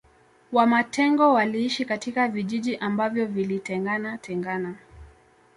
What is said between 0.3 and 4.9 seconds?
Wamatengo waliishi katika vijiji ambavyo vilitengana tengana